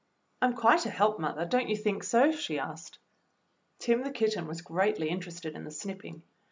"I'm 0.41 0.55
quite 0.55 0.87
a 0.87 0.89
help, 0.89 1.19
mother, 1.19 1.45
don't 1.45 1.69
you 1.69 1.77
think 1.77 2.03
so.^" 2.03 2.33
she 2.35 2.57
asked. 2.57 2.97
Tim, 3.77 4.01
the 4.01 4.09
kitten, 4.09 4.47
was 4.47 4.61
greatly 4.63 5.09
interested 5.09 5.53
in 5.53 5.63
the 5.63 5.69
snipping. 5.69 6.23